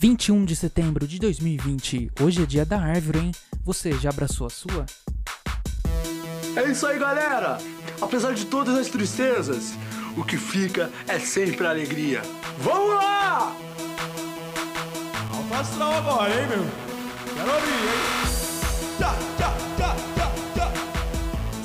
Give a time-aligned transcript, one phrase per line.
[0.00, 2.12] 21 de setembro de 2020.
[2.22, 3.32] Hoje é dia da árvore, hein?
[3.62, 4.86] Você já abraçou a sua?
[6.56, 7.58] É isso aí, galera!
[8.00, 9.74] Apesar de todas as tristezas,
[10.16, 12.22] o que fica é sempre a alegria.
[12.60, 13.54] Vamos lá!
[15.52, 16.64] Astral agora, hein, meu?
[17.36, 18.96] Quero ouvir, hein?
[18.96, 19.69] Tchá, tchá.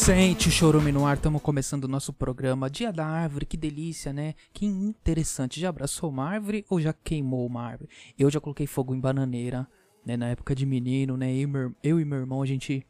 [0.00, 4.14] Sente o chorume no ar, estamos começando o nosso programa Dia da Árvore, que delícia,
[4.14, 4.34] né?
[4.50, 7.90] Que interessante, já abraçou uma árvore ou já queimou uma árvore?
[8.18, 9.68] Eu já coloquei fogo em bananeira,
[10.04, 10.16] né?
[10.16, 11.30] Na época de menino, né?
[11.30, 12.84] Eu e meu, eu meu irmão, a gente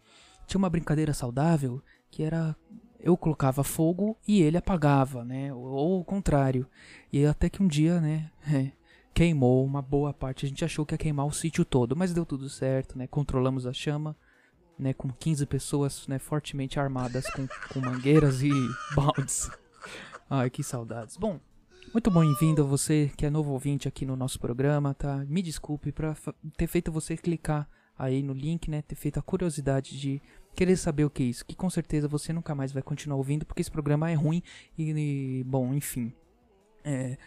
[0.47, 1.83] tinha uma brincadeira saudável
[2.13, 2.55] que era
[3.01, 5.53] eu colocava fogo e ele apagava, né?
[5.53, 6.65] Ou, ou o contrário.
[7.13, 8.31] E até que um dia, né?
[8.55, 8.71] é,
[9.13, 10.47] queimou uma boa parte.
[10.47, 13.09] A gente achou que ia queimar o sítio todo, mas deu tudo certo, né?
[13.09, 14.17] Controlamos a chama,
[14.81, 14.95] né?
[14.95, 16.19] Com 15 pessoas, né?
[16.19, 18.51] Fortemente armadas com, com mangueiras e
[18.97, 19.51] baldes.
[20.29, 21.17] Ai, que saudades.
[21.17, 21.39] Bom,
[21.93, 25.25] muito bem-vindo a você que é novo ouvinte aqui no nosso programa, tá?
[25.29, 26.17] Me desculpe por
[26.57, 28.81] ter feito você clicar aí no link, né?
[28.83, 30.23] Ter feito a curiosidade de
[30.55, 31.45] querer saber o que é isso.
[31.45, 34.43] Que com certeza você nunca mais vai continuar ouvindo, porque esse programa é ruim
[34.79, 36.13] e, e bom, enfim.
[36.83, 37.19] É,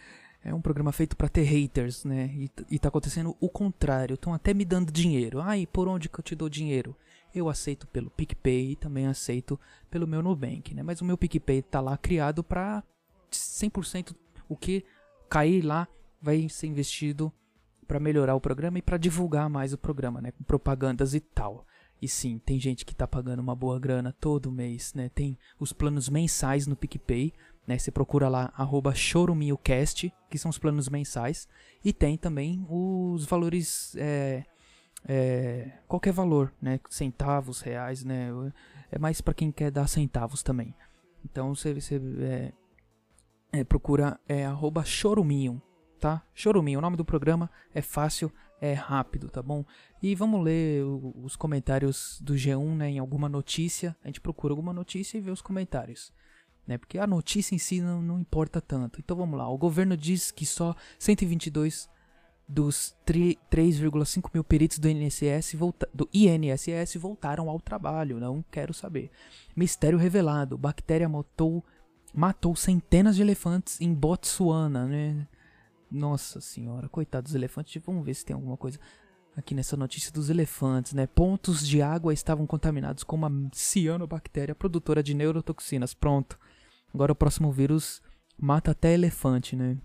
[0.42, 2.30] é um programa feito para ter haters, né?
[2.34, 4.14] E, e tá acontecendo o contrário.
[4.14, 5.40] Estão até me dando dinheiro.
[5.40, 6.96] Ai, por onde que eu te dou dinheiro?
[7.34, 9.58] Eu aceito pelo PicPay e também aceito
[9.90, 10.82] pelo meu Nubank, né?
[10.82, 12.82] Mas o meu PicPay tá lá criado para
[13.30, 14.14] 100%
[14.48, 14.84] o que
[15.28, 15.88] cair lá
[16.20, 17.32] vai ser investido
[17.86, 20.30] para melhorar o programa e para divulgar mais o programa, né?
[20.30, 21.66] Com propagandas e tal.
[22.00, 25.08] E sim, tem gente que tá pagando uma boa grana todo mês, né?
[25.08, 27.32] Tem os planos mensais no PicPay,
[27.66, 27.78] né?
[27.78, 31.48] Você procura lá, arroba choruminhocast, que são os planos mensais.
[31.84, 34.44] E tem também os valores, é,
[35.06, 36.80] é, qualquer valor, né?
[36.88, 38.28] Centavos, reais, né?
[38.90, 40.74] É mais para quem quer dar centavos também.
[41.24, 42.52] Então você, você é,
[43.52, 45.60] é, procura é, arroba choruminho,
[46.00, 46.22] tá?
[46.34, 49.64] Choruminho, o nome do programa é fácil, é rápido, tá bom?
[50.02, 52.90] E vamos ler o, os comentários do G1, né?
[52.90, 56.12] Em alguma notícia, a gente procura alguma notícia e vê os comentários.
[56.66, 58.98] Né, porque a notícia em si não, não importa tanto.
[58.98, 59.46] Então vamos lá.
[59.50, 61.90] O governo diz que só 122
[62.46, 68.20] dos 3,5 mil peritos do INSS, volta, do INSS voltaram ao trabalho.
[68.20, 69.10] Não quero saber.
[69.56, 71.64] Mistério revelado: bactéria matou,
[72.12, 74.86] matou centenas de elefantes em Botsuana.
[74.86, 75.26] Né?
[75.90, 77.82] Nossa senhora, coitados dos elefantes.
[77.84, 78.78] Vamos ver se tem alguma coisa
[79.36, 81.06] aqui nessa notícia dos elefantes, né?
[81.06, 85.92] Pontos de água estavam contaminados com uma cianobactéria produtora de neurotoxinas.
[85.92, 86.38] Pronto.
[86.92, 88.00] Agora o próximo vírus
[88.38, 89.78] mata até elefante, né?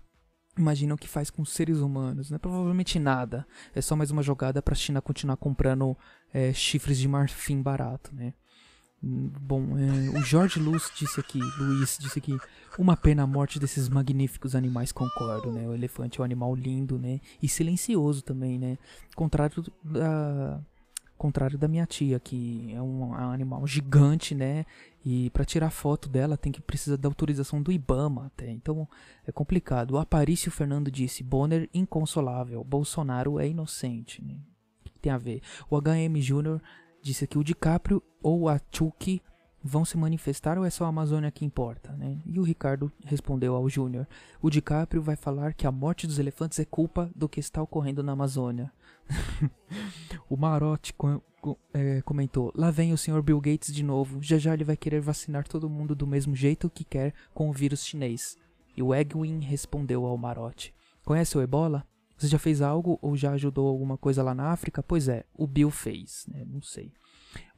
[0.58, 2.38] Imagina o que faz com seres humanos, né?
[2.38, 3.46] Provavelmente nada.
[3.74, 5.96] É só mais uma jogada para a China continuar comprando
[6.32, 8.34] é, chifres de marfim barato, né?
[9.02, 12.36] Bom, é, o Jorge Luz disse aqui, Luiz disse aqui,
[12.78, 15.66] uma pena a morte desses magníficos animais, concordo, né?
[15.66, 17.20] O elefante é um animal lindo, né?
[17.42, 18.76] E silencioso também, né?
[19.16, 20.60] Contrário da,
[21.20, 24.64] contrário da minha tia, que é um, é animal gigante, né?
[25.04, 28.50] E para tirar foto dela tem que precisar da autorização do IBAMA até.
[28.50, 28.88] Então
[29.26, 29.92] é complicado.
[29.92, 34.24] O Aparício Fernando disse: Bonner inconsolável, Bolsonaro é inocente.
[34.24, 34.38] Né?
[35.02, 35.42] Tem a ver?
[35.68, 36.62] O HM Júnior
[37.02, 39.22] disse que o DiCaprio ou a Chucky
[39.62, 42.18] vão se manifestar ou é só a Amazônia que importa, né?
[42.24, 44.06] E o Ricardo respondeu ao Júnior:
[44.40, 48.02] o DiCaprio vai falar que a morte dos elefantes é culpa do que está ocorrendo
[48.02, 48.72] na Amazônia.
[50.28, 53.22] o Marote co co é, comentou: lá vem o Sr.
[53.22, 54.22] Bill Gates de novo.
[54.22, 57.52] Já já ele vai querer vacinar todo mundo do mesmo jeito que quer com o
[57.52, 58.36] vírus chinês.
[58.76, 61.86] E o Egwin respondeu ao Marote: conhece o Ebola?
[62.16, 64.82] Você já fez algo ou já ajudou alguma coisa lá na África?
[64.82, 66.44] Pois é, o Bill fez, né?
[66.46, 66.92] Não sei.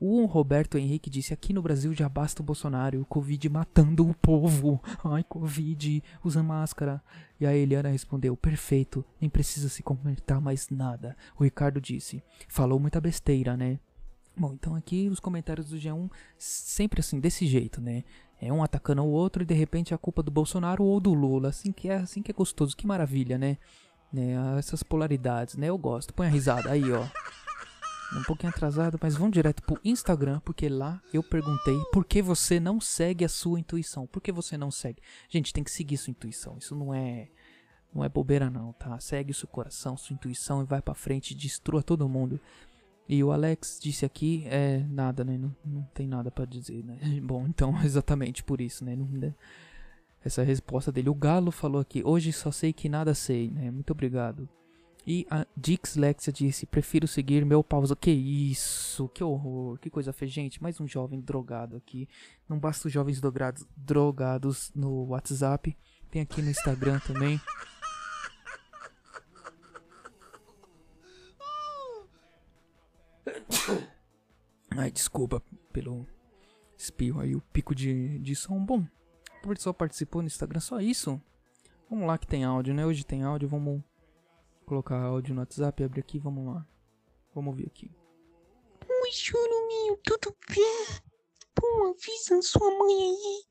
[0.00, 4.14] O Roberto Henrique disse: aqui no Brasil já basta o Bolsonaro, o Covid matando o
[4.14, 4.80] povo.
[5.04, 7.02] Ai, Covid, usa máscara.
[7.40, 11.16] E a Eliana respondeu: perfeito, nem precisa se comentar mais nada.
[11.38, 13.78] O Ricardo disse: falou muita besteira, né?
[14.36, 18.02] Bom, então aqui os comentários do G1 sempre assim, desse jeito, né?
[18.40, 21.14] É um atacando o outro e de repente é a culpa do Bolsonaro ou do
[21.14, 21.50] Lula.
[21.50, 23.58] Assim que é, assim que é gostoso, que maravilha, né?
[24.12, 24.34] né?
[24.58, 25.68] Essas polaridades, né?
[25.68, 26.12] Eu gosto.
[26.12, 27.06] Põe a risada aí, ó.
[28.16, 32.60] Um pouquinho atrasado, mas vamos direto pro Instagram, porque lá eu perguntei por que você
[32.60, 34.06] não segue a sua intuição.
[34.06, 35.00] Por que você não segue?
[35.28, 36.58] Gente, tem que seguir sua intuição.
[36.58, 37.28] Isso não é
[37.94, 38.98] não é bobeira não, tá?
[39.00, 42.40] Segue o seu coração, sua intuição e vai para frente, destrua todo mundo.
[43.08, 45.36] E o Alex disse aqui, é nada, né?
[45.36, 46.98] Não, não tem nada para dizer, né?
[47.22, 48.96] Bom, então exatamente por isso, né?
[48.96, 49.34] Não, né?
[50.24, 51.08] essa resposta dele.
[51.08, 53.70] O Galo falou aqui: hoje só sei que nada sei, né?
[53.70, 54.48] Muito obrigado.
[55.06, 57.96] E a Dixlexia disse: prefiro seguir meu pausa.
[57.96, 60.30] Que isso, que horror, que coisa feia.
[60.30, 62.08] Gente, mais um jovem drogado aqui.
[62.48, 65.76] Não basta os jovens drogados, drogados no WhatsApp,
[66.10, 67.40] tem aqui no Instagram também.
[74.76, 76.06] Ai, desculpa pelo
[76.76, 78.64] espirro aí, o pico de, de som.
[78.64, 78.86] Bom,
[79.44, 81.20] o pessoal participou no Instagram, só isso.
[81.90, 82.86] Vamos lá que tem áudio, né?
[82.86, 83.82] Hoje tem áudio, vamos
[84.72, 86.66] colocar áudio no WhatsApp, abrir aqui, vamos lá.
[87.34, 87.90] Vamos ver aqui.
[88.88, 90.86] Oi, churuminho, tudo bem?
[91.54, 93.44] Pô, avisa sua mãe aí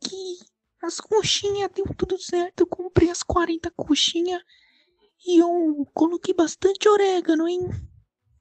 [0.00, 0.38] que
[0.82, 2.60] as coxinhas deu tudo certo.
[2.60, 4.42] Eu comprei as 40 coxinhas
[5.26, 7.68] e eu coloquei bastante orégano, hein?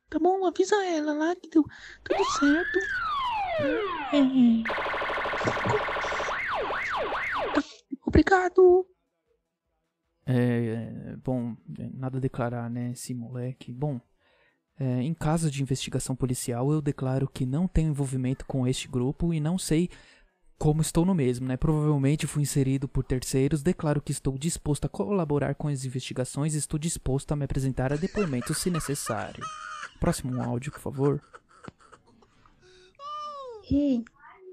[0.10, 0.45] Tá bom?
[0.45, 1.66] Avisa ela lá que deu
[2.01, 2.80] tudo certo.
[4.13, 4.22] É.
[8.07, 8.88] Obrigado.
[10.25, 10.94] É,
[11.24, 13.72] bom, é, nada a declarar, né, esse moleque.
[13.72, 14.00] Bom,
[14.80, 19.34] é, em caso de investigação policial, eu declaro que não tenho envolvimento com este grupo
[19.34, 19.90] e não sei
[20.58, 21.58] como estou no mesmo, né?
[21.58, 23.64] Provavelmente fui inserido por terceiros.
[23.64, 27.92] Declaro que estou disposto a colaborar com as investigações e estou disposto a me apresentar
[27.92, 29.44] a depoimento se necessário.
[30.00, 31.22] Próximo áudio, por favor.
[33.64, 34.04] Ri,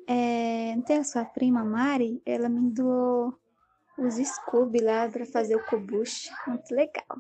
[0.07, 2.23] é, tem a sua prima Mari?
[2.25, 3.39] Ela me doou
[3.99, 6.31] os Scooby lá pra fazer o kobushi.
[6.47, 7.19] Muito legal.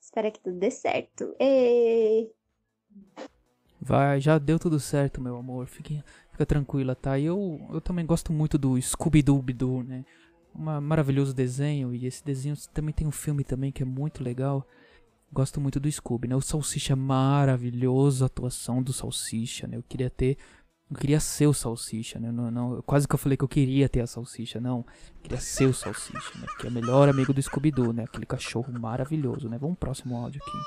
[0.00, 1.34] Espero que tudo dê certo.
[1.38, 2.30] E...
[3.80, 5.66] Vai, já deu tudo certo, meu amor.
[5.66, 7.18] Fique, fica tranquila, tá?
[7.18, 10.04] E eu, eu também gosto muito do Scooby-Doo, né?
[10.54, 11.94] Um maravilhoso desenho.
[11.94, 14.66] E esse desenho também tem um filme também que é muito legal.
[15.32, 16.36] Gosto muito do Scooby, né?
[16.36, 19.78] O Salsicha maravilhoso, a atuação do Salsicha, né?
[19.78, 20.36] Eu queria ter
[20.92, 22.30] eu queria ser o Salsicha, né?
[22.30, 24.60] Não, não, quase que eu falei que eu queria ter a Salsicha.
[24.60, 24.78] Não,
[25.16, 26.46] eu queria ser o Salsicha, né?
[26.58, 28.04] Que é o melhor amigo do Scooby-Doo, né?
[28.04, 29.56] Aquele cachorro maravilhoso, né?
[29.58, 30.58] Vamos pro próximo áudio aqui.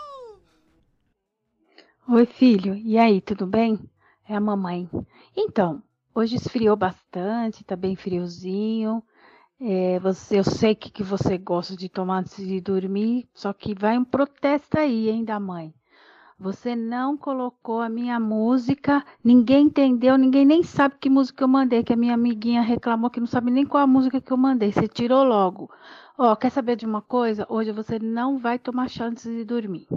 [2.08, 2.76] Oi, filho.
[2.76, 3.80] E aí, tudo bem?
[4.28, 4.90] É a mamãe.
[5.38, 5.84] Então,
[6.14, 9.04] hoje esfriou bastante, tá bem friozinho.
[9.60, 13.76] É, você, eu sei que, que você gosta de tomar antes de dormir, só que
[13.76, 15.74] vai um protesto aí, hein, da mãe.
[16.38, 21.82] Você não colocou a minha música, ninguém entendeu, ninguém nem sabe que música eu mandei,
[21.82, 24.72] que a minha amiguinha reclamou que não sabe nem qual a música que eu mandei.
[24.72, 25.70] Você tirou logo.
[26.18, 27.46] Ó, quer saber de uma coisa?
[27.50, 29.88] Hoje você não vai tomar chá antes de dormir.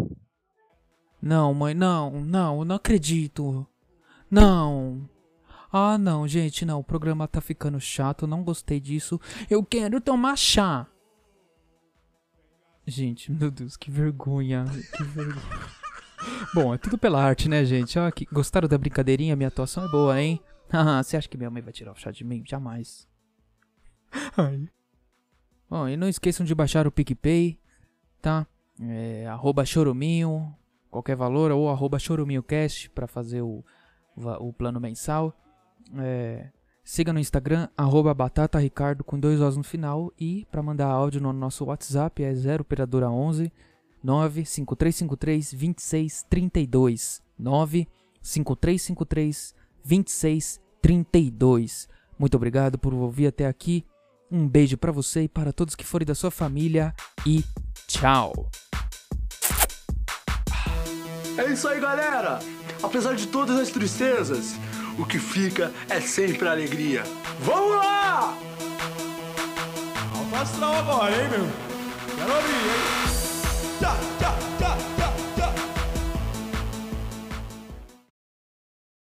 [1.20, 3.67] Não, mãe, não, não, não acredito.
[4.31, 5.08] Não.
[5.73, 6.79] Ah, não, gente, não.
[6.79, 9.20] O programa tá ficando chato, não gostei disso.
[9.50, 10.87] Eu quero tomar chá.
[12.87, 14.64] Gente, meu Deus, que vergonha.
[14.96, 15.77] Que vergonha.
[16.54, 17.98] Bom, é tudo pela arte, né, gente?
[17.98, 18.26] Ah, que...
[18.32, 19.36] Gostaram da brincadeirinha?
[19.36, 20.40] Minha atuação é boa, hein?
[21.02, 22.42] Você acha que minha mãe vai tirar o chá de mim?
[22.46, 23.06] Jamais.
[24.36, 24.69] Ai.
[25.69, 27.58] Bom, e não esqueçam de baixar o PicPay,
[28.22, 28.46] tá?
[28.80, 30.54] É, arroba choruminho,
[30.90, 33.64] qualquer valor, ou arroba choruminhocast pra fazer o,
[34.16, 35.34] o, o plano mensal.
[35.98, 36.48] É,
[36.82, 40.12] siga no Instagram, arroba batataricardo com dois Os no final.
[40.19, 43.52] E para mandar áudio no nosso WhatsApp é 0 operadora 11
[44.03, 47.23] 95353 2632.
[47.39, 49.55] 95353
[49.85, 51.89] 2632.
[52.19, 53.87] Muito obrigado por ouvir até aqui.
[54.31, 56.95] Um beijo para você e para todos que forem da sua família
[57.27, 57.43] e
[57.87, 58.50] tchau.
[61.39, 62.41] É isso aí, galera!
[62.83, 64.56] Apesar de todas as tristezas,
[64.99, 67.05] o que fica é sempre a alegria.
[67.41, 68.37] Vamos lá!
[70.17, 71.47] Alto astral agora, hein, meu?
[72.17, 73.07] Quero abrir, hein?
[73.80, 74.56] 驾驾驾！